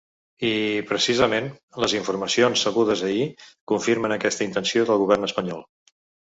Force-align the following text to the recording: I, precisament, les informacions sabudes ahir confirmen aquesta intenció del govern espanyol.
I, 0.47 0.49
precisament, 0.91 1.49
les 1.83 1.93
informacions 1.99 2.63
sabudes 2.69 3.03
ahir 3.11 3.27
confirmen 3.73 4.17
aquesta 4.17 4.49
intenció 4.49 4.87
del 4.93 5.05
govern 5.05 5.29
espanyol. 5.31 5.63